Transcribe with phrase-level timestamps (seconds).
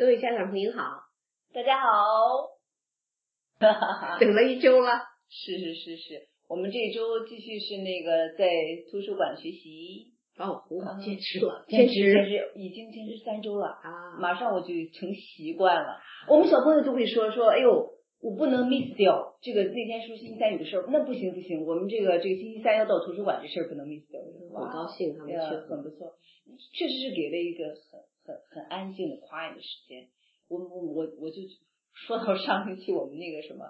[0.00, 0.80] 各位家长朋友好，
[1.52, 2.56] 大家好。
[4.18, 4.88] 等了一周了，
[5.28, 8.48] 是是是是，我们这周继续是那个在
[8.90, 10.14] 图书馆学习。
[10.38, 14.16] 哦，很好，坚持了，坚持坚持，已经坚持三周了啊！
[14.18, 16.00] 马上我就成习惯了。
[16.30, 17.92] 我们小朋友都会说说，哎呦，
[18.22, 19.64] 我不能 miss 掉这个。
[19.64, 24.18] 那天说星期三有个事儿，那不行不行，我们这个这个星期三要到图书馆这事儿不能 miss 掉。
[24.22, 26.16] 很高兴他们去，很不错，
[26.72, 30.08] 确实是给了一个很很很安静的 quiet 的时间。
[30.48, 31.42] 我我我我就
[31.92, 33.64] 说到上星期我们那个什么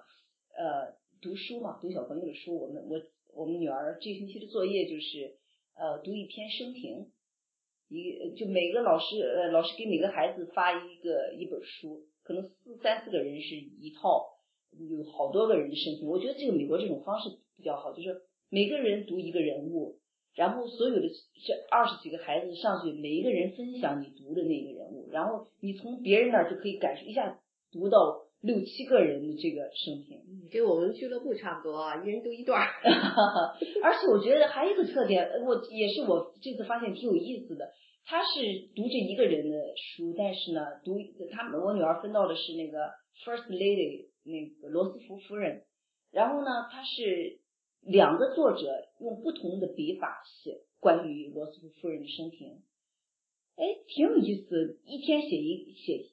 [0.57, 3.01] 呃读书嘛，读小朋友的书，我们我
[3.35, 5.37] 我们女儿这星期的作业就是
[5.75, 7.13] 呃读一篇生平，
[7.89, 14.27] 一就每个老师呃老师给每个孩子发一个一本书，可能四三四个人是一套，
[14.73, 16.09] 有好多个人的生平。
[16.09, 20.00] 我觉得这个美国这种方式比较好，就是每个人读一个人物。
[20.37, 27.41] 然后所有的这二十几个孩子上去，每一个人分享你读的那个人物，然后你从别人那儿就可以感受一下，
[27.73, 32.63] 读到六七个人的这个生平，跟我们俱乐部差不多啊，一人读一段。
[33.83, 37.69] 而且我觉得还有一个特点，我也是我这次发现挺有意思的，
[38.07, 38.41] 他是
[38.77, 40.97] 读这一个人的书，但是呢，读
[41.33, 42.79] 他们我女儿分到的是那个
[43.27, 45.65] First Lady 那个罗斯福夫人，
[46.13, 47.40] 然后呢，他是。
[47.83, 52.63] 两个作者用不同的笔法写关于罗斯福夫人的生平，
[53.57, 54.81] 哎，挺有意思。
[54.85, 56.07] 一天写一写，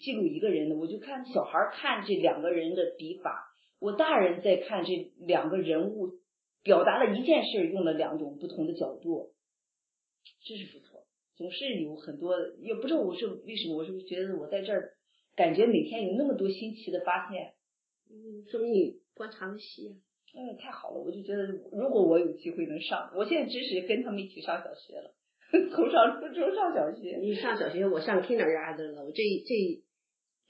[0.00, 6.18] 记录一个人的，我就看小孩看这两个人的笔法，我大人在看这两个人物
[6.62, 9.32] 表达了一件事，用了两种不同的角度，
[10.44, 11.06] 真是不错。
[11.36, 14.94] 总是有很多，也不知道我是为什么，我是不是觉得我在这儿
[15.34, 17.54] 感觉每天有那么多新奇的发现？
[18.10, 19.96] 嗯，说明你观察的细。
[20.34, 20.98] 哎，太好了！
[20.98, 25.12] 我就觉得，如果我有机会能上，我现在只是跟他们一起上小学了，
[25.74, 27.18] 从上初中上小学。
[27.20, 29.04] 你上小学，我上 kindergarten 了。
[29.04, 29.84] 我这这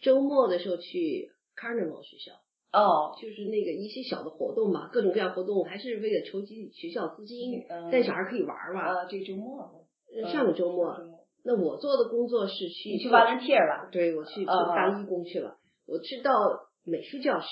[0.00, 2.32] 周末的时候去 Carnival 学校，
[2.78, 8.82] 哦，就是那个一些小的活动嘛，各种各样活动，还是为了筹集学校资金，带小孩可以玩嘛。
[8.82, 9.84] 啊，这周末，
[10.32, 10.96] 上个周末。
[11.44, 13.90] 那我做的工作是去你去 volunteer 了。
[13.90, 15.56] 对，我去当义工去了。
[15.86, 16.30] 我去到
[16.84, 17.46] 美术教室。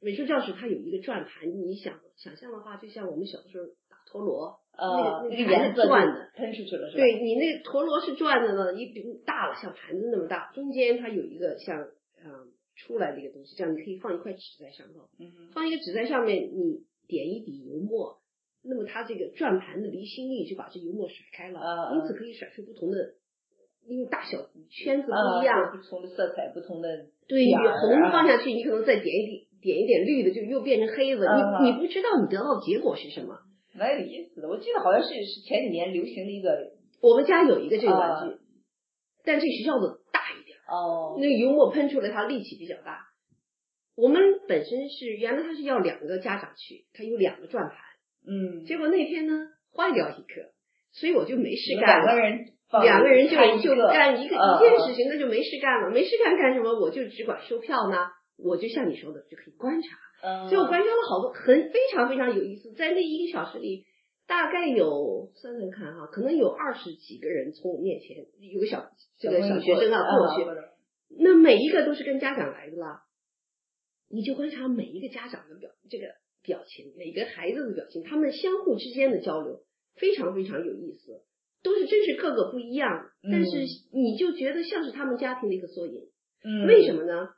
[0.00, 7.02] 美术教室它有一个转盘，你想想象的话，就像我们小的时候打陀螺，呃，那个那个盘子转的，喷出去了是吧？
[7.02, 8.92] 对你那陀螺是转的呢，一
[9.24, 11.80] 大了，像盘子那么大，中间它有一个像
[12.22, 18.20] 嗯出来的一个东西，这样你可以放一块纸在上头，嗯，放一个纸在上面，你点一笔油墨，
[18.62, 21.58] 那么它这个转盘的离心力就把这油墨甩开了，
[21.96, 23.14] 因此可以甩出不同的，
[23.86, 24.36] 因为大小
[24.68, 29.45] 圈子不一样，不同的色彩，不同的对，红放下去，你可能再点一点。
[29.60, 31.26] 点一点绿的就又变成黑的，
[31.62, 33.38] 你你不知道你得到的结果是什么，
[33.74, 34.48] 蛮有意思的。
[34.48, 38.36] 我记得好像是是前几年流行的一个，我们家有一个这个玩具，
[39.24, 43.00] 但这学校的大一点哦，那个油墨喷出来它力气比较大。
[43.96, 47.76] 我们本身是原来他是要两个家长去，他有两个转盘，
[48.26, 49.32] 嗯，结果那天呢
[49.74, 50.52] 坏掉一个，
[50.92, 52.46] 所以我就没事干了，两个人
[52.82, 56.78] 两个人就就干一个一件事情，那就没事干了，没事干干什么？
[56.78, 57.96] 我就只管收票呢。
[58.36, 62.72] 我就像你说的，就可以观察，所以我观察了好多，很非常非常有意思。
[62.72, 63.86] 在那一个小时里，
[64.26, 70.44] 大概有算算看哈，可能有二十几个人从我面前，有个小这个小学生啊过去，
[71.18, 73.02] 那每一个都是跟家长来的啦。
[74.08, 76.06] 你就观察每一个家长的表这个
[76.42, 79.64] 表情，每个孩子的表情，他们相互之间的交流
[79.96, 81.22] 非常非常有意思，
[81.62, 82.88] 都是真是个个不一样，
[83.32, 83.50] 但是
[83.92, 86.08] 你就觉得像是他们家庭的一个缩影。
[86.44, 87.28] 嗯，为什么呢？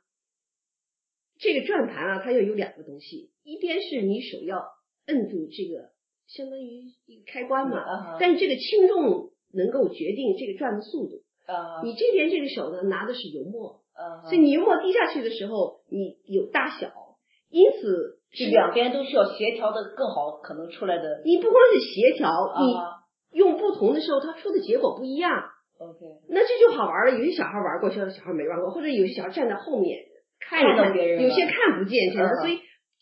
[1.39, 4.61] 这个转盘啊，它要有两个东西，一边是你手要
[5.07, 5.89] 摁住这个，
[6.27, 11.23] 相当于一个开关嘛，但是这个轻重能够决定这个转的速度。
[11.47, 13.81] 啊，你这边这个手呢，拿的是油墨，
[14.25, 16.91] 所以你油墨滴下去的时候，你有大小，
[17.49, 21.23] 因此这两边都需要协调的更好，可能出来的。
[21.23, 22.29] 你不光是协调，
[23.31, 25.31] 你用不同的时候，它出的结果不一样。
[25.79, 27.17] OK，那这就好玩了。
[27.17, 30.08] 有些小孩玩过，有些小孩没玩过，或者有些小孩站在后面。
[30.49, 32.35] 看到别人，有些看不见，真的。
[32.41, 32.59] 所以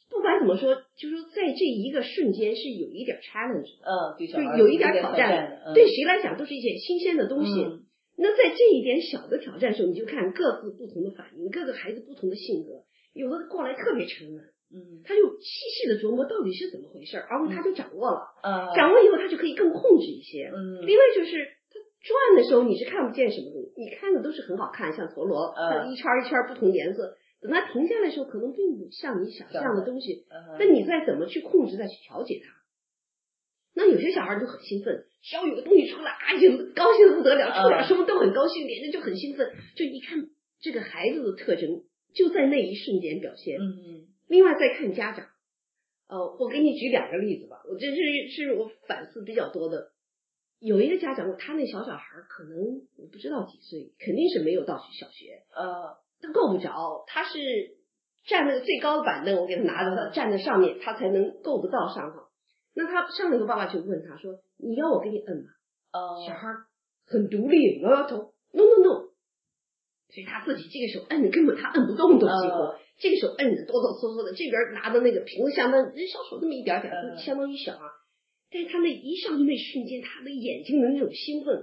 [0.09, 5.73] 不管怎么说，就说在这一个瞬间是有一点 challenge，嗯，就有一点挑战。
[5.73, 7.51] 对谁来讲都是一件新鲜的东西。
[8.19, 12.83] 那在这一点小的挑战时候，你就看各自不同的反应，各个孩子不同的性格，
[13.13, 14.41] 有的过来特别沉稳，
[14.73, 20.81] 嗯，他就细细的琢磨到底是怎么回事，然后他就掌握了，嗯，掌握以后他就可以更控制一些，嗯。
[20.87, 21.31] 另外就是
[21.69, 25.53] 他转的时候你是看不见什么东西，你看的都是很好看，像陀螺，
[25.85, 27.15] 一圈一圈不同颜色。
[27.47, 30.25] 等它停下来的时候，可能并不像你想象的东西。
[30.59, 32.53] 那你再怎么去控制，再去调节它？
[33.73, 39.53] 那有些小孩就很兴奋，只要有个东西出来，哎呀，高兴的不得了，出点什么都很高兴，脸上就很兴奋。
[39.75, 40.29] 就一看
[40.59, 41.83] 这个孩子的特征
[42.13, 43.57] 就在那一瞬间表现。
[43.59, 44.07] 嗯嗯。
[44.27, 45.27] 另外再看家长，
[46.09, 47.95] 呃，我给你举两个例子吧，我这是
[48.29, 49.91] 是我反思比较多的。
[50.59, 52.57] 有一个家长，他那小小孩可能
[52.97, 57.39] 我不知道几岁，肯定是没有到小学，呃，他够不着，他是
[58.25, 62.27] 站那个最高的板凳，我给他拿着，他站在上面，他才能够得到上头。
[62.73, 65.49] 那他上来以后，爸爸就问他说：“你要我给你摁吗？”
[65.93, 66.47] 哦，小孩
[67.05, 69.07] 很独立，摇摇头，no no no。
[70.09, 72.47] 所以他自己这个手摁的根本他摁不动东西，
[72.97, 77.83] 这个手摁着哆哆嗦嗦的，这边拿的那个瓶子相当人小手那么一点点，相当于小啊。
[78.49, 81.53] 但是他那一上去那瞬间，他的眼睛的那种兴奋，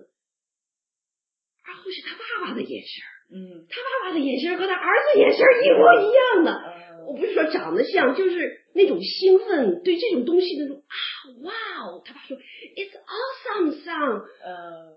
[1.64, 3.02] 而后是他爸爸的眼神
[3.34, 6.74] 嗯，他爸爸的眼神和他儿子眼神一模一样的。
[7.06, 10.94] 我不是说长得像，就是那种兴奋，对这种东西那种啊，
[11.42, 11.52] 哇
[11.84, 12.00] 哦！
[12.04, 14.22] 他爸说，It's awesome son。
[14.42, 14.96] 呃，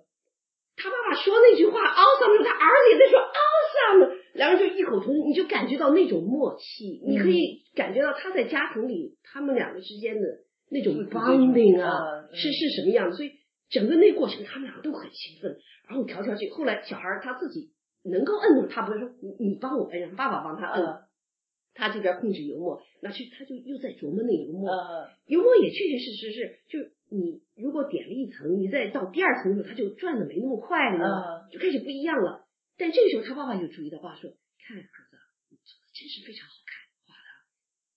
[0.77, 10.27] 他爸爸说那句话 awesome，他儿子也在说 awesome，两个人就异口同声，你就感觉到那种默契，你可以感觉到他在家庭里他们两个之间的。
[10.69, 13.15] 那种 bonding 啊，是是什么样的？
[13.15, 13.31] 所以
[13.69, 15.57] 整个那过程，他们两个都很兴奋，
[15.87, 16.49] 然后调调去。
[16.49, 17.69] 后来小孩他自己
[18.03, 21.03] 能够摁住，他不会说你你帮我摁，让爸爸帮他摁。
[21.73, 24.71] 他这边控制油墨，那去他就又在琢磨那油墨。
[25.27, 26.79] 油墨也确确实实是，就
[27.09, 32.47] 你如果点了一层，你再到第二层的时候，他就转的没那么快了，就开始不一样了。
[32.77, 35.17] 但这个时候他爸爸就注意到，爸爸说：“看儿子，
[35.51, 36.73] 你做的真是非常好看。”
[37.05, 37.29] 画的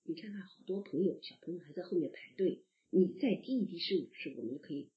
[0.04, 2.60] 你看看，好多朋友小朋友还在后面排队，
[2.90, 4.90] 你再滴一滴是五是我们就可以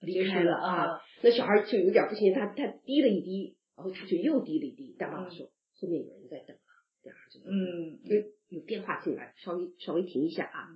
[0.00, 1.00] 离开了啊。
[1.22, 4.96] 那小孩就有点不行，他他滴了一滴，然后他就又滴了一滴。
[4.98, 6.62] 但妈妈说后面有人在等了，
[7.02, 10.68] 这样就嗯，有有电话进来，稍微稍微停一下啊。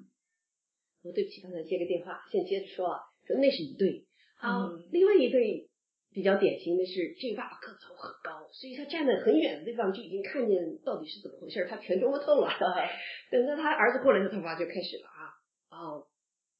[1.03, 4.07] 我对不起，刚才接个电话，现在接着说啊，说那是一对
[4.39, 5.67] 啊，另外一对。
[6.13, 12.51] 比较典型的是，这个爸爸个子很高，所以他站在很远的地方就已经看见到底是怎么回事，他全琢磨透了。
[13.31, 15.31] 等到他儿子过来的时候，他爸就开始了啊，
[15.71, 16.09] 哦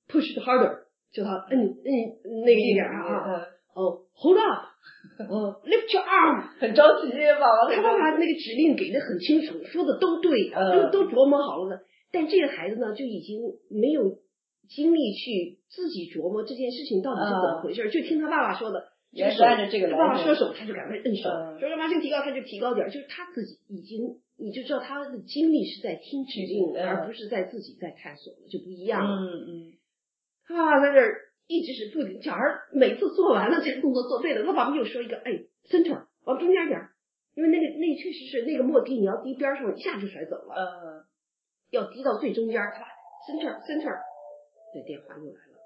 [0.07, 1.65] ，push harder，叫他摁摁
[2.47, 3.43] 那个一点啊，
[3.75, 4.71] 哦，hold up，
[5.29, 11.83] 哦，lift your arm，很着急，爸爸他爸爸那个指令给的很清楚，说的都对，都都琢磨好了的。
[12.13, 14.19] 但这个孩子呢，就已经没有
[14.69, 18.89] 精力去自己琢磨这件事情到底是怎么回事，就听他爸爸说的。
[19.13, 19.99] 也是按照这个来。
[19.99, 29.17] 爸爸说手，他就赶快摁手；说干嘛性提高，他就提高点就是他自己已经，你就知道他的精力是在听指令，而不是在自己在探索了，就不一样了。
[29.17, 29.73] 嗯嗯。
[30.47, 31.11] 他爸爸在这儿
[31.51, 32.41] 一直是不停，小孩
[32.73, 36.79] 每次做完了这个动作做对了，他爸爸又说一个，哎，center 往中间点
[37.35, 40.55] 因为那个那确实是那个墨滴，你要滴边上一下就甩走了。
[40.55, 41.11] 呃。
[41.71, 42.87] 要滴到最中间，他爸
[43.27, 43.99] center center，
[44.75, 45.59] 这电话又来了。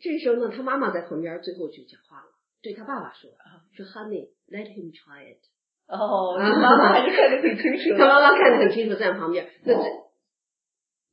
[0.00, 3.30] 这时候呢，他妈妈在旁边，最后就讲话了，对他爸爸说
[3.76, 5.38] ：“说 Honey，let him try it。”
[5.86, 7.94] 哦，妈妈还是看得很清楚。
[7.98, 9.74] 他妈妈看得很清楚，在旁边，那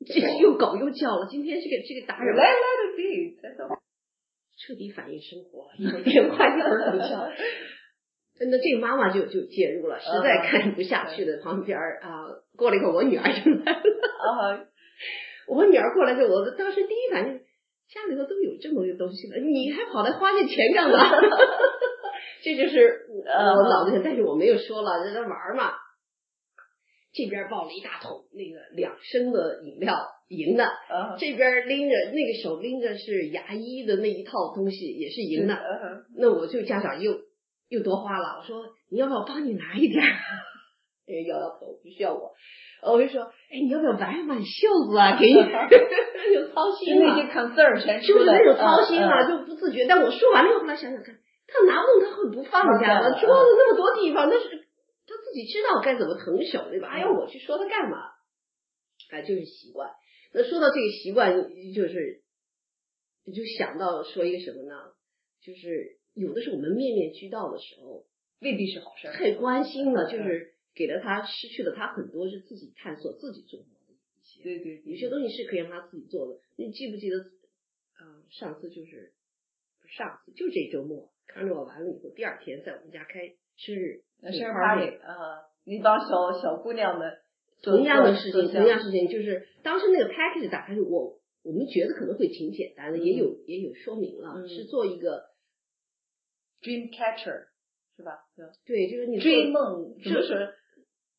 [0.05, 1.27] 这 又狗又叫了。
[1.29, 2.35] 今天这个这个打扰。
[2.35, 3.37] 来来的 be，
[4.57, 7.29] 彻底反映生活，一会儿电话一会儿狗叫。
[8.43, 12.25] 那这个妈妈就就介入了，实在看不下去的旁边啊，
[12.57, 14.67] 过了一会儿，我女儿就来了。
[15.47, 17.41] 我女儿过来之后，我当时第一反应。
[17.91, 20.97] 家里头都有这么个东西了，你还跑来花这钱干嘛？
[22.41, 25.73] 这就是我脑子里，但是我没有说了，在那玩嘛。
[27.13, 29.95] 这边抱了一大桶那个两升的饮料，
[30.29, 30.63] 银的；
[31.19, 35.57] 这边拎着那个手拎着是牙医的那一套东西，也是银的。
[36.17, 37.11] 那我就家长又
[37.69, 40.03] 又多花了，我说你要不要帮你拿一点？
[41.27, 42.31] 摇摇头，不需要我。
[42.83, 45.19] 我就说，哎，你要不要挽挽袖子啊？
[45.19, 45.35] 给你
[46.33, 49.85] 就操心那些 concern 全就是那种操心啊，就不自觉。
[49.89, 51.13] 但我说完了以后，来想想看，
[51.47, 53.09] 他拿不动，他会不放下吗？
[53.19, 54.60] 桌子那么多地方，那是
[55.33, 56.89] 己知道该怎么腾手，对吧？
[56.89, 57.97] 还要我去说他干嘛？
[59.09, 59.91] 哎，就是习惯。
[60.33, 61.33] 那说到这个习惯，
[61.73, 62.23] 就是
[63.25, 64.75] 你就想到说一个什么呢？
[65.41, 68.05] 就是有的时候我们面面俱到的时候，
[68.39, 69.07] 未必是好事。
[69.13, 70.49] 太关心了，就是。
[70.73, 74.41] 给了他，失去了他很多是自己探索、自己琢磨的一些。
[74.41, 76.39] 对对，有些东西是可以让他自己做的。
[76.55, 77.17] 你记不记得？
[77.99, 79.11] 嗯，上次就是
[79.89, 84.01] 上次就这周末，看着我完了以后，第二天在我们家开生日
[84.31, 87.11] 生日 party 啊，那帮小小姑娘们，
[87.61, 95.25] 同样的事情，同样事情，就是当时那个 package 打开，我我们觉得可能会挺简单的，也有也有说明了，是做一个
[96.61, 97.47] dream catcher
[97.95, 98.17] 是吧？
[98.65, 100.55] 对，就是你追梦，就是。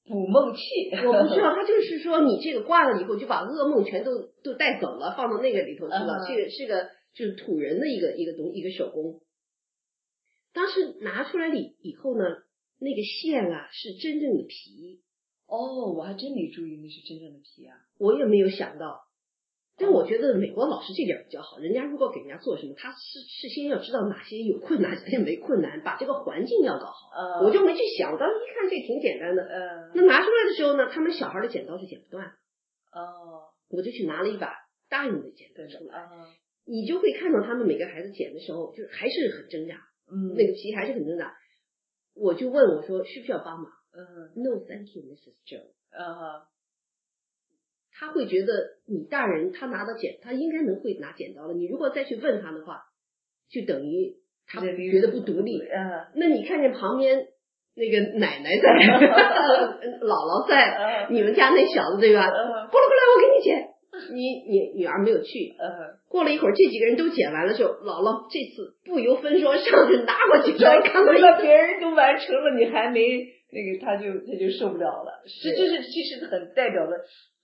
[0.04, 0.60] 捕梦器，
[1.06, 6.26] 我不知道， 他就是说你这个挂了以后，就把噩梦全都都带走了，放到那个里头去了。
[6.26, 9.20] 这个是个就是土人的一个一个东一个手工。
[10.52, 12.24] 当时拿出来了以后呢，
[12.78, 15.00] 那个线啊是真正的皮。
[15.46, 17.76] 哦，我还真没注意那是真正的皮啊。
[17.98, 19.00] 我也没有想到。
[19.78, 27.10] 但我觉得美国老师这点比较好，人家如果给人家做什么，他是事先要知道哪些有困难， 哪些没困难，把这个环境要搞好。
[27.16, 29.42] 呃我就没去想，我当时一看这挺简单的。
[29.42, 29.90] 呃。
[29.94, 32.26] 那拿出来的时候呢，他们小孩的剪刀是剪不断。
[32.92, 33.48] 哦。
[33.70, 34.52] 我就去拿了一把
[34.90, 36.08] 大人的剪刀出来。
[36.64, 39.80] 你就会看到他们每个孩子剪的时候，就还是很挣扎。
[40.12, 40.34] 嗯。
[40.36, 41.32] 那个皮还是很挣扎。
[42.14, 43.66] 我就问我说：“需不需要帮忙？”
[43.96, 44.42] 嗯。
[44.42, 45.34] No，thank you，Mrs.
[45.46, 45.72] Joe。
[45.90, 46.46] 呃。
[47.94, 51.52] 他会觉得你大人，他拿到剪，他应该能会拿剪刀了。
[51.52, 52.82] 你如果再去问他的话，
[53.50, 54.16] 就等于
[54.46, 55.60] 他觉得不独立。
[55.60, 57.28] 嗯，那你看见旁边
[57.74, 58.68] 那个奶奶在，
[60.00, 62.26] 姥姥在，你们家那小子对吧？
[62.30, 63.71] 过来过来，我给你剪。
[64.12, 65.54] 你你女儿没有去。
[65.58, 66.00] 呃。
[66.08, 73.00] 过了一会儿，这几个人都剪完了之后，姥姥这次不由分说上去拿过去，看到别人都完成了，你还没
[73.50, 75.22] 那个，他就他就受不了了。
[75.42, 76.98] 这就是其实很代表了。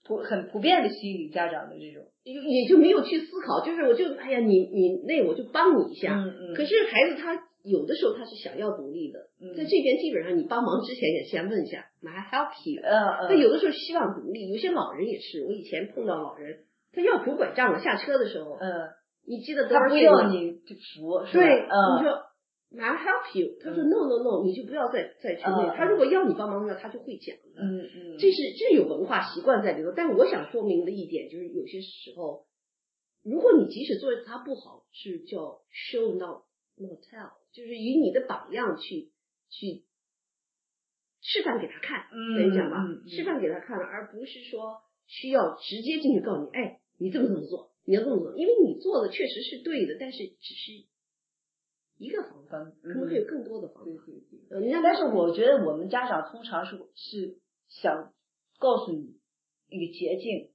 [0.07, 6.15] 普很普遍的心理，家长的这种也也就没有去思考，就是我就哎呀，你你那我就帮你一下。
[6.15, 6.53] 嗯嗯。
[6.55, 7.35] 可是孩子他
[7.69, 12.81] 有的时候他是想要独立的，在这边基本上你帮忙之前也先问一下，May I help you？
[12.81, 13.27] 嗯嗯。
[13.29, 18.89] 他有的时候希望独立，有些老人也是，我以前碰到老人，他要拄拐杖了，下车的时候，嗯，
[19.27, 20.23] 你记得多少岁吗？
[20.23, 20.51] 他不要你
[20.97, 21.67] 扶，对，
[21.99, 22.25] 你说。
[22.71, 23.57] May I help you？
[23.59, 25.73] 他说 No No No，你就不要再再去那。
[25.75, 27.35] 他如果要你帮忙的话，他就会讲。
[27.57, 28.17] 嗯嗯。
[28.19, 29.91] 这是这有文化习惯在里头。
[29.97, 32.45] 但我想说明的一点就是，有些时候，
[33.23, 36.43] 如果你即使做他不好，是叫 show not
[36.77, 39.11] not tell，就是以你的榜样去
[39.49, 39.85] 去
[41.21, 50.89] 示范给他看，等于讲吧，示范给他看，而不是说需要直接进去告诉你，哎，你这么这么做，你要这么做，因为你做的确实是对的，但是只是。
[52.01, 53.91] 一个方法，可能会有更多的方法。
[54.05, 54.71] 对对对。
[54.71, 58.13] 呃，但是我觉得我们家长通常是是想
[58.57, 59.19] 告诉你
[59.67, 60.48] 一个捷径，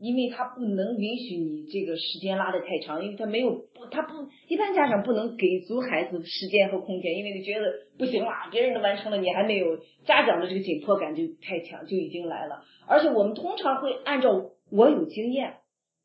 [0.00, 7.66] 因为他不能允许你这个时间拉得太长，因为他没有不，他不一般家长不能给足孩子时间和空间，因为你觉得
[7.98, 12.62] 不行啦，别人都完成了，你还没有，家长的这个紧迫感就太强，就已经来了。
[12.86, 14.30] 而且我们通常会按照
[14.70, 15.56] 我有经验，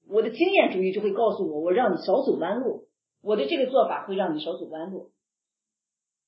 [0.09, 2.87] 我的经验主义就会告诉我，我让你少走弯路。
[3.21, 5.11] 我的这个做法会让你少走弯路，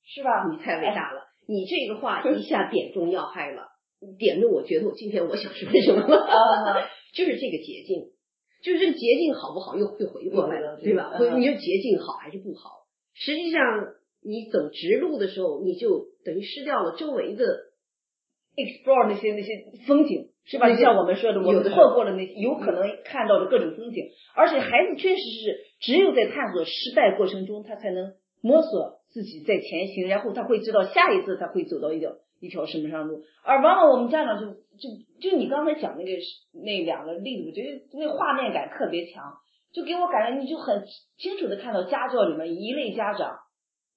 [0.03, 0.47] 是吧？
[0.49, 3.67] 你太伟大了，你这个话 一下点中要害了，
[4.17, 8.11] 点的我觉得我今天我想说什么了， 就是这个捷径，
[8.61, 11.17] 就是这个捷径好不好又又回过来了，对吧？
[11.37, 12.85] 你就捷径好还是不好？
[13.13, 13.61] 实际上
[14.21, 17.45] 你走直路的时候，你就等于失掉了周围的
[18.55, 20.29] explore 那些那些风景。
[20.47, 20.69] 是吧？
[20.69, 24.03] 就像我们说的，我们错过了那有可能看到的各种风景，
[24.35, 33.23] 而且孩子确实是只有在探索失败过程中，他才能摸索自己在前行，然后他会知道下一次他会走到一条一条什么上路。
[33.43, 36.11] 而往往我们家长就就就你刚才讲那个
[36.53, 39.33] 那两个例子，我觉得那画面感特别强，
[39.71, 40.85] 就给我感觉你就很
[41.17, 43.37] 清楚的看到家教里面一类家长，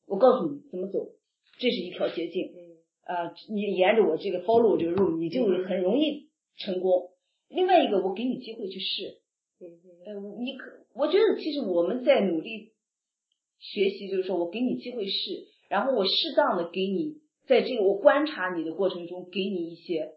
[0.06, 1.10] 我告诉你怎么走，
[1.58, 2.52] 这是一条捷径，
[3.04, 6.28] 啊，你沿着我这个 follow 这个路，你就很容易。
[6.60, 7.10] 成功，
[7.48, 9.20] 另外一个我给你机会去试，
[9.60, 12.72] 呃，你可我觉得其实我们在努力
[13.60, 20.14] 学习，就是说我给你机会试，然后我适当的给你在这个我观察你的过程中给你一些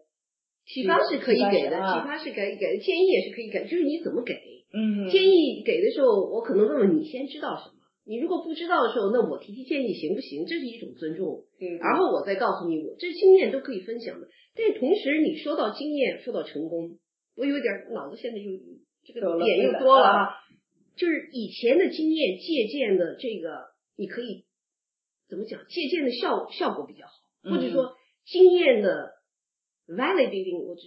[0.64, 4.34] 启发是可以给的，启发是可以给的，建议也是可以给，就是你怎么给，
[4.72, 10.46] 嗯，建议给的时候，我可能问问你先知道什么，你如果不知道的时候，那我提提建议行不行？
[10.46, 14.28] 这是一种尊重，对，然后我再告诉你，我这经验都可以分享的。
[14.54, 16.98] 但同时，你说到经验，说到成功，
[17.36, 18.50] 我有点脑子现在又
[19.04, 20.28] 这个点又多了啊。
[20.94, 24.44] 就是以前的经验借鉴的这个，你可以
[25.26, 25.60] 怎么讲？
[25.68, 27.94] 借鉴的效效果比较好，或者说
[28.26, 29.10] 经验的
[29.88, 30.82] validating，我只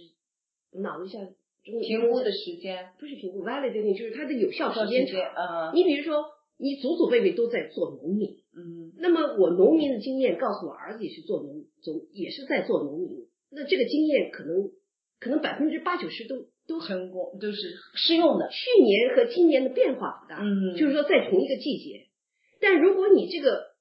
[0.80, 1.18] 脑子一下
[1.62, 5.74] 评估的时间不是评估 validating，就是它的有效时间长。
[5.74, 6.24] 你比如说，
[6.58, 13.26] 你祖祖辈辈都在做农民，嗯，那么我农民的经验告诉我儿子也是做农，总也是在做农民。
[13.50, 14.70] 那这个经验可能
[15.18, 17.56] 可能百分之八九十都都成功，都是
[17.94, 18.48] 适用的。
[18.48, 22.06] 去年和今年的变化不大，嗯，就是说在同一个季节。
[22.60, 23.74] 但如果你这个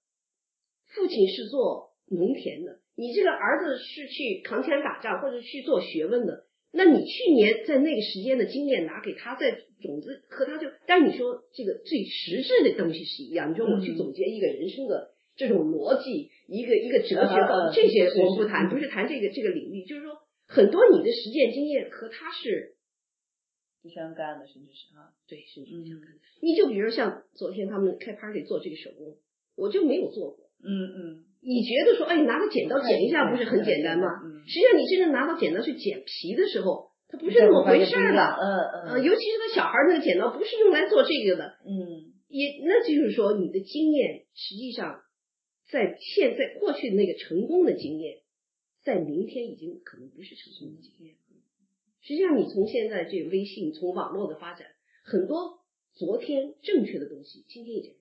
[0.87, 13.51] 父亲是做农田的，你这个儿子是去扛枪打仗或者去做学问的，那你去年在那个时间的经验拿给他，在种子和他就，但是你说这个最实质的东西是一样。
[13.51, 15.13] 你说我去总结一个人生的。
[15.37, 17.35] 这种逻辑，一个一个哲学，
[17.75, 20.15] 这些我们不谈，不是谈这个这个领域，就是说
[20.47, 22.77] 很多你的实践经验和他是
[23.83, 26.19] 不相干的，甚至是啊，对，甚至不相干的。
[26.41, 29.17] 你就比如像昨天他们开 party 做这个手工，
[29.57, 31.25] 我就没有做过，嗯嗯。
[31.45, 34.09] 你觉得说，哎，拿个剪刀剪一下不是很简单吗？
[34.47, 38.19] 实际上，你真正拿到剪刀去剪皮的时候，它不是那么回事儿的。
[38.19, 39.03] 嗯嗯。
[39.05, 41.53] 尤其是个小孩那个剪刀不是用来做这个的。
[41.63, 42.17] 嗯。
[42.29, 45.01] 也，那就是说，你的经验实际上
[45.69, 48.17] 在现在过去的那个成功的经验，
[48.83, 51.15] 在明天已经可能不是成功的经验。
[52.01, 54.65] 实际上，你从现在这个微信，从网络的发展，
[55.03, 55.59] 很多
[55.93, 57.94] 昨天正确的东西，今天已经。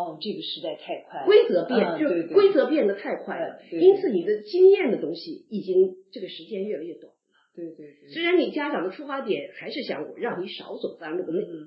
[0.00, 3.60] 哦，这个时代太快，规则变，就规则变得太快了。
[3.70, 7.18] 因此，你的经验的东西已经这个时间越来越短了。
[7.54, 8.08] 对对对。
[8.08, 11.24] 虽然你家长的出发点还是想让你少走弯路，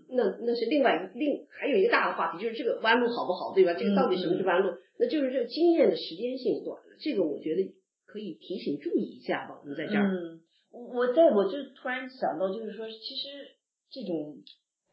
[0.09, 3.75] 那那那是另外另还有一个大的话题，就是这个弯路好不好，对吧？
[3.75, 4.71] 这个到底什么是弯路？
[4.97, 6.95] 那就是这个经验的时间性短了。
[6.99, 7.75] 这个我觉得
[8.07, 9.59] 可以提醒注意一下吧。
[9.61, 13.29] 我们在这儿，嗯，我在我就突然想到，就是说，其实
[13.91, 14.37] 这种。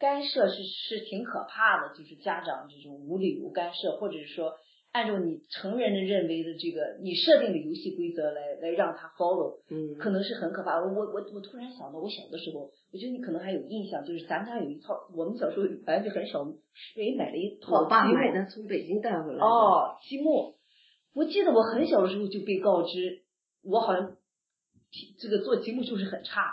[0.01, 4.55] 干涉是是挺可怕的，就是家长这种无理由干涉，或者是说
[4.93, 10.81] 按照你成人的认为的这个你设定的游戏规则来来让他 follow，嗯，可能是很可怕。
[10.81, 17.83] 我我我我突然想到，我小的时候，我觉得你可能还有印象，就是咱家有一套，我们小时候反正就很少，谁买了一套？
[17.83, 19.45] 我爸买的，从北京带回来的。
[19.45, 20.57] 哦，积木。
[21.13, 23.23] 我记得我很小的时候就被告知，
[23.63, 24.17] 我好像
[25.19, 26.53] 这个做积木就是很差。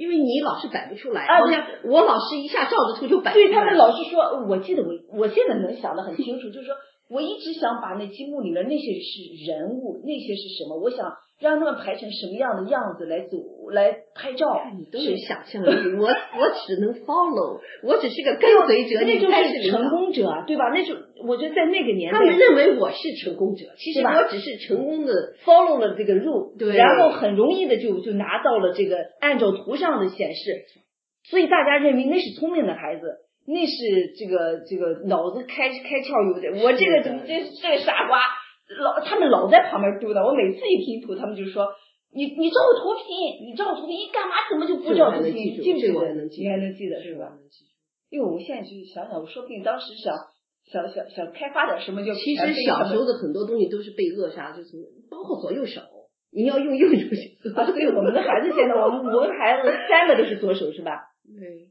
[0.00, 3.34] 因为你老是摆不出来，好像我老是一下照着图就摆。
[3.34, 4.88] 对他们老是说，我记得我
[5.18, 6.74] 我现在能想得很清楚，就是说
[7.10, 13.36] 我一直想把那积木里面那些是人物，那些是什么，我想让他们排成什么样的样子来走
[13.72, 14.46] 来拍照。
[14.78, 15.66] 你都有想象力，
[15.98, 20.70] 我我只能 follow，我只是个跟随者，那就是成功者，对吧？
[20.72, 20.94] 那就
[21.26, 25.12] 我觉得在那个年代，他们认为我是成功者，其实我只是成功的
[25.44, 30.62] follow 了这个路，对，然后很容易的就就拿到了这个按照图上的显示，
[31.28, 33.02] 所以大家认为那是聪明的孩子，
[33.50, 38.22] 那是这个这个脑子开开窍有点，我这个怎么这这个傻瓜，
[38.78, 41.66] 老他们老在旁边嘟囔，我每次一拼图，他们就说
[42.14, 45.34] 你你照图拼，你照图拼，你干嘛怎么就不照图拼？
[45.60, 45.98] 记不记得？
[46.14, 47.34] 你还能记得是吧？
[48.08, 50.14] 因为我们现在就想想，我说不定当时想。
[50.70, 54.70] 想想想开发点什么就其实小时候的很多东西都是被扼杀，就是
[55.10, 55.80] 包括左右手，
[56.30, 57.50] 你要用右手写字。
[57.52, 60.92] 所以我们的孩子现在，我们我们孩子三个都是左手，是吧？
[61.26, 61.66] 对，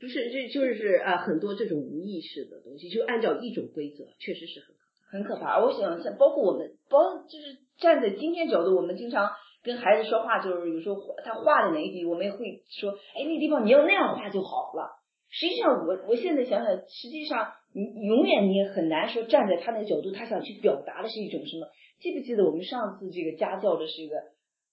[0.00, 4.74] 不是这就是啊，很多这种无意识的东西，就按照一种规则，确实是很
[5.10, 5.58] 很可怕。
[5.58, 9.30] 我想像包括我们，包就是站在今天角度，我们经常
[9.62, 14.98] 跟孩子说话，就是有时候他画的哪一笔，我们也会说，哎，那地方你要那样画就好了。
[15.30, 17.52] 实际上，我我现在想想，实际上。
[17.74, 21.68] 你永远你也很难说站在他那个角度，他想去表达的是一种什么？
[22.00, 24.16] 记不记得我们上次这个家教的这个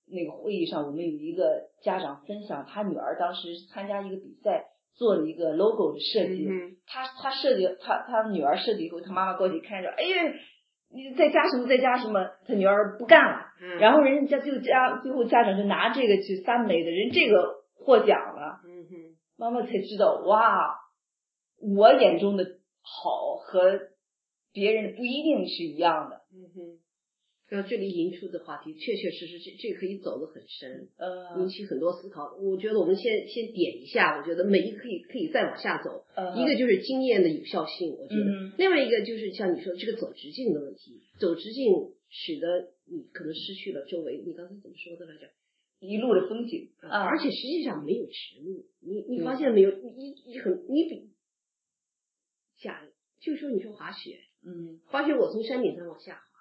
[0.08, 4.64] 那个会议上，我们有一个家长分享，他女儿当时参加一个比赛，
[4.96, 6.50] 做了一个 logo 的设计。
[6.88, 10.34] 他他设计，他他女儿设计以后，他妈妈过去看着，哎呀，
[10.90, 13.46] 你再加什么再加什么，他女儿不干了。
[13.80, 18.62] 然后人家就家最后家长就拿这个去三美的人，这个获奖了。
[19.38, 20.76] 妈妈才知道，哇，
[21.60, 22.46] 我眼中的。
[22.88, 23.80] 好和
[24.54, 26.22] 别人不一定是一样的。
[26.32, 26.80] 嗯哼，
[27.48, 32.36] 然后这里引出的话题，确确实实这这可以走得很深，呃，引起很多思考。
[32.40, 36.06] 我觉得我们先先点一下，我觉得每一可以可以再往下走。
[36.36, 41.72] 一个就是经验的有效性，我觉得，另外一个就是像你说这个走直径的问题，走直径
[42.10, 44.24] 使得你可能失去了周围。
[44.26, 45.28] 你刚才怎么说的来着？
[45.82, 48.66] 一路的风景啊，而且实际上没有直路。
[48.80, 49.70] 你你发现没有？
[49.70, 51.12] 你你很你比。
[52.58, 52.82] 假，
[53.20, 56.35] 就说你说滑雪，嗯，滑雪我从山顶上往下滑，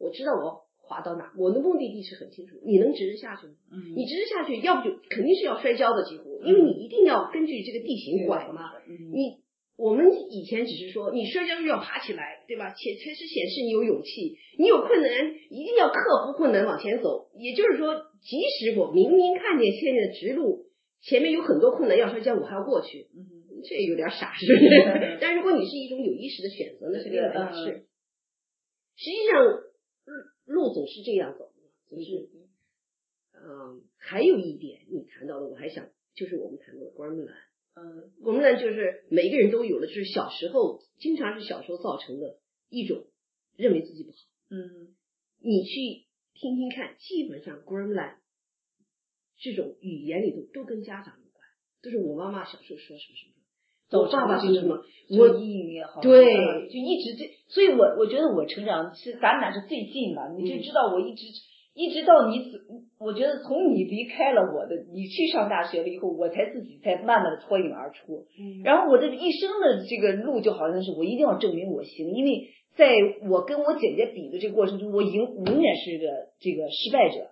[0.00, 2.56] 我知道我滑到哪，我的目的地是很清楚。
[2.64, 3.54] 你能直着下去吗？
[3.70, 8.72] 嗯，你直着下去，要不就肯定是要摔跤的，几乎，因为你一定要根据这个地形拐嘛。
[8.88, 9.38] 嗯，你
[9.76, 12.74] 我们以前只是说，你摔跤就要爬起来，对吧？
[12.74, 15.10] 且确实显示你有勇气，你有困难
[15.50, 15.94] 一定要克
[16.26, 17.30] 服困难往前走。
[17.38, 20.66] 也就是说，即使我明明看见现在的直路
[21.02, 23.08] 前面有很多困难要摔跤，我还要过去。
[23.14, 23.38] 嗯。
[23.62, 25.18] 这有点傻，是不是？
[25.20, 27.84] 但如果你是一种有意识的选择，那是另外一回事。
[28.96, 29.36] 实际上，
[30.04, 32.30] 路路总是这样走的，总是。
[33.42, 37.32] 嗯，还有一点你谈到的，我还想就是我们谈到的 gremlin。
[37.72, 43.06] 嗯，gremlin 就是每一个人都有的，就是小时候经常是小时候造成的一种
[43.56, 44.18] 认为自己不好。
[44.50, 44.94] 嗯，
[45.38, 48.16] 你去听听看，基本上 gremlin
[49.38, 51.46] 这种语言里头都跟家长有关，
[51.80, 53.39] 都是我妈妈小时候说什么什么。
[53.92, 54.82] 我爸爸是什么？
[55.18, 56.24] 我阴影也好，对，
[56.68, 61.26] 就一直这，所以我我觉得我成长是咱俩是最近吧，你就知道我一直
[61.74, 62.38] 一一直到你，
[62.98, 68.26] 我觉得从你离开了我的，你去上大学了以后，我才自己才慢慢的脱颖而出。
[68.38, 72.92] 嗯，然后我这一生的这个路就好像是我一定要证明我行，因为在
[73.28, 76.06] 我跟我姐姐比的这个过程中，我永永远是个
[76.38, 77.30] 这个失败者，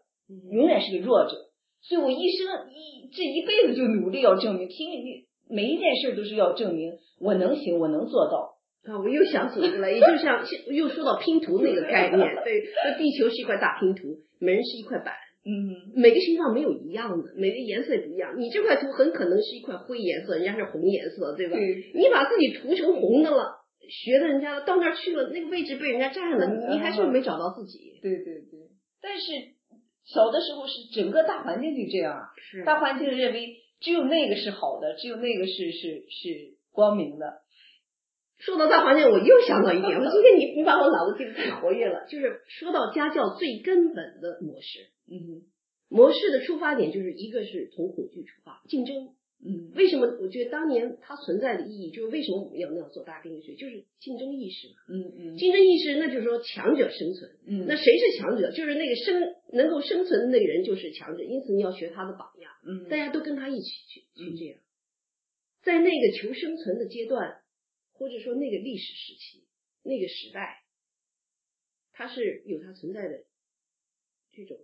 [0.51, 1.37] 永远是个弱者，
[1.83, 5.05] 所以我一生一这一辈子就努力要证明，拼命
[5.51, 8.57] 每一件事都是要证明我能行，我能做到。
[8.85, 15.13] 啊，我又想起一个了，也就像 又说到拼图那个概念， 对，那地球是一块大拼图，每人是一块板，
[15.45, 18.39] 嗯，每个形状没有一样的，每个颜色也不一样。
[18.39, 21.57] 你这块图很可能是一块灰颜色，人家是红颜色，对吧？
[21.57, 21.93] 对。
[21.93, 27.99] 你把自己涂成红的了，学的人家到那儿去了，那个位置被人家占了，你还是没找到自己。
[28.01, 28.71] 对对对。
[29.03, 29.27] 但是
[30.05, 37.43] 小的时候是整个大环境就这样，是大环境认为只有那个是好的，只有那个是是是光明的。
[38.39, 39.99] 说到大环境，我又想到一点。
[39.99, 42.07] 我今天你你把我脑子记得太活跃了。
[42.07, 45.43] 就是说到家教最根本的模式，嗯，
[45.89, 49.15] 模式的出发点就是一个是从恐惧出发，竞争。
[49.45, 50.07] 嗯，为什么？
[50.21, 54.75] 我觉得当年它存在的意义就是为什么我们要那样做大兵学，就是竞争意识嘛。
[54.89, 57.31] 嗯嗯，竞争意识，那就是说强者生存。
[57.47, 58.51] 嗯，那谁是强者？
[58.53, 62.53] 就是那个生能够生存的那个人就是强者，因此你要学他的榜样。
[62.67, 64.61] 嗯，大家都跟他一起去去这样，
[65.63, 67.43] 在那个求生存的阶段。
[68.01, 69.45] 或者说那个历史时期，
[69.83, 70.63] 那个时代，
[71.91, 73.25] 它是有它存在的
[74.31, 74.57] 这种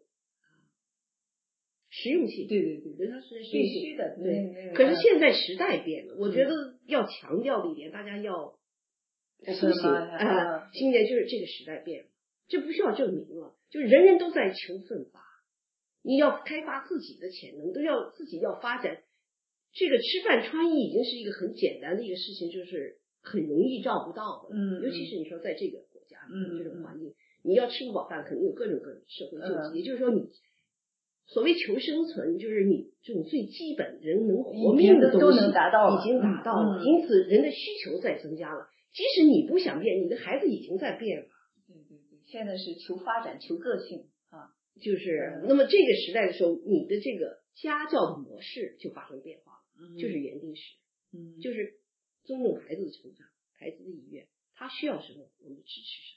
[1.95, 2.49] 实用性。
[2.49, 4.17] 对对对，它是必须的。
[4.19, 4.73] 对。
[4.75, 6.51] 可是现在时代变了，我觉得
[6.87, 8.59] 要强调的一点，大家要
[9.47, 10.69] 苏醒啊！
[10.73, 12.11] 今年就是这个时代变了，
[12.49, 15.21] 这不需要证明了，就是人人都在求奋发，
[16.03, 19.03] 你要开发自己的潜能，都要自己要发展。
[19.73, 22.99] 这个吃饭穿衣已经是一个很简单的一个事情，就是。
[23.27, 29.79] 很容易照不到的，嗯，尤其是你说在这个国家，嗯，这种环境，你要吃不饱饭，肯定有各种各种社会救济。
[29.79, 30.29] 也就是说，你
[31.27, 36.83] 所谓求生存，就是你这种最基本人能活命的东西，都能达到，已经达到了。
[36.85, 38.69] 因此，人的需求在增加了。
[38.93, 41.27] 即使你不想变，你的孩子已经在变了。
[41.67, 45.43] 对对对，现在是求发展、求个性啊，就是。
[45.47, 50.63] 那么这个时代的时候，你的这个家教的模式就发生变化了，就是园丁式，
[51.13, 51.81] 嗯，就是。
[52.27, 56.17] 尊重孩子的成长，孩子的意愿，他需要什么，我们支持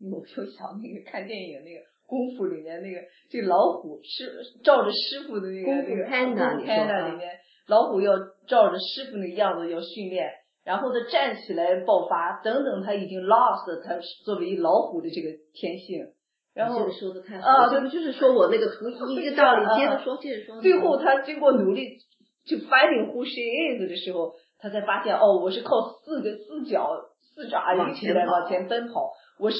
[0.00, 0.18] 什么。
[0.18, 1.80] 我就想那个看电影那个
[2.12, 4.28] 功夫里面那个这老虎师
[4.62, 7.32] 照着师傅的那个那个功夫拍的里面，
[7.68, 8.12] 老虎要
[8.46, 10.28] 照着师傅那个样子要训练，
[10.62, 13.96] 然后他站起来爆发，等等他已经 lost 他
[14.26, 16.04] 作为老虎的这个天性。
[16.54, 20.60] 然后说的太好，这不就是说我那个图一个道理，接着说，接着说。
[20.60, 21.96] 最后他经过努力
[22.44, 24.34] 就 fighting who she is 的时候。
[24.64, 25.70] 他才发现哦，我是靠
[26.04, 26.88] 四个四脚
[27.42, 29.58] 四爪一起来往前奔跑，我是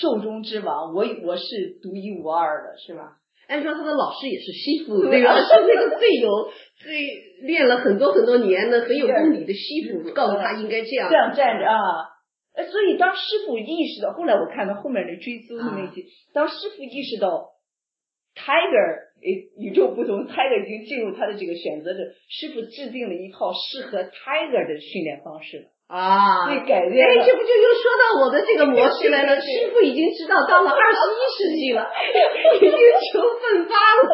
[0.00, 3.16] 兽中之王，我我是独一无二的，是吧？
[3.48, 5.40] 按说他的老师也是西服，对吧？
[5.40, 6.28] 是那个最有
[6.76, 7.08] 最
[7.46, 11.80] 练了很多很多年的很有功底的西服，告诉他应该这样这样站着啊。
[12.54, 17.48] 哎，所以当师傅意识到，后来我看到后面的追踪的那集，当师傅意识到
[18.36, 19.10] Tiger。
[19.22, 29.36] 诶，与众不同，Tiger 已经进入他的这个选择的师傅制定了一套适合 Tiger 的训练方式了啊，被，改变哎，这不就又说到我的这个模式来了？
[29.44, 31.84] 师傅已经知道到了二十一世纪了，
[32.56, 32.70] 已经
[33.12, 34.08] 求奋发了。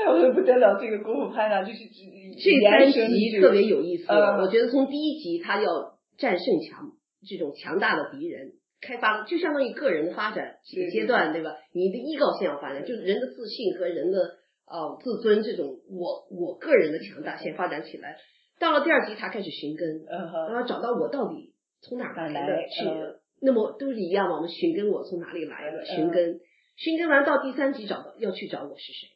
[0.00, 4.10] 哎呦，不得了，这个功夫拍啊，就是这三集特别有意思。
[4.10, 5.68] 我觉得从第一集他要
[6.16, 6.92] 战胜强
[7.28, 8.52] 这种强大的敌人。
[8.80, 11.52] 开发就相当于个人的发展几个阶段，对吧？
[11.72, 14.18] 你的依高先要发展，就是人的自信和人的
[14.66, 18.16] 呃自尊这种我我个人的强大先发展起来。
[18.58, 24.36] 到了第二集，他开始寻根，然后找到我到底从哪来的，是那么都是一样嘛？
[24.36, 25.84] 我们寻根，我从哪里来的？
[25.84, 26.40] 寻根，
[26.76, 29.08] 寻根完到第三集找到要去找我是谁，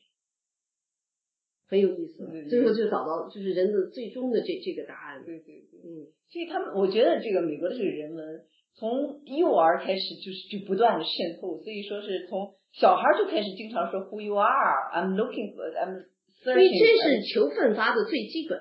[1.68, 2.48] 很有意思。
[2.48, 5.24] 最后就找到就是人的最终的这这个答案。
[5.24, 8.44] 对对对，嗯，所以他们我觉得这个美国的这个人文。
[8.74, 14.92] 从幼儿开始就是就不断的渗透，所以说是从小孩就开始经常说 Who you are?
[14.94, 16.06] I'm looking for, I'm
[16.54, 18.56] 为这是求奋发的最基本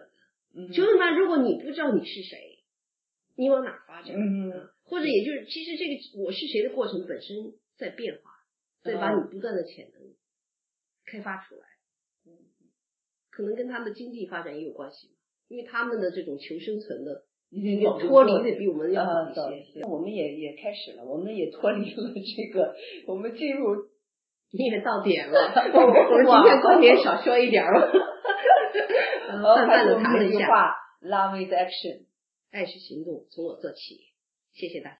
[0.66, 0.74] 的。
[0.74, 2.64] 求奋发，如果你不知道你是谁，
[3.36, 4.16] 你往哪发展？
[4.16, 7.36] 嗯或者也就是，其实这个我是谁的过程本身
[7.78, 8.32] 在变化，
[8.82, 10.02] 在把你不断的潜能
[11.06, 11.62] 开发出来。
[12.26, 12.32] 嗯，
[13.30, 15.12] 可能跟他们的经济发展也有关系，
[15.50, 17.26] 因为他们的这种求生存的。
[17.50, 22.76] 已经脱离的比我们要早一些，我们也也开始了，我们也脱离了这个，
[23.08, 23.74] 我们进入
[24.52, 27.90] 你也到点了， 我们今天观点少说一点吧。
[29.42, 32.06] 慢慢的谈一下，Love is action，
[32.52, 34.14] 爱是行动，从我做起，
[34.54, 34.96] 谢谢大家。